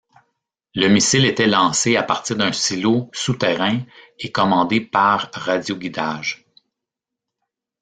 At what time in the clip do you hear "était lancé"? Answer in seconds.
1.25-1.95